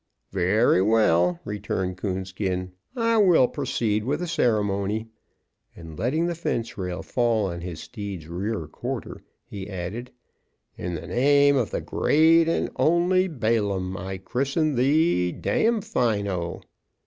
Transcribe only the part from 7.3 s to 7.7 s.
on